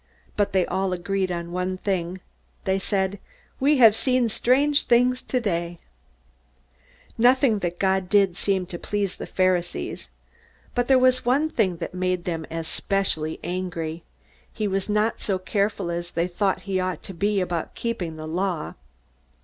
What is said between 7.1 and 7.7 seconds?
Nothing